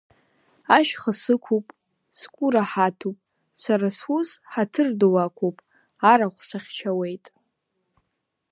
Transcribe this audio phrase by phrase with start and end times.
[0.77, 1.65] Ашьха сықәуп,
[2.17, 3.17] сгәы раҳаҭуп,
[3.61, 5.57] сара сус ҳаҭыр ду ақәуп,
[6.11, 7.25] арахә сыхьчауеит.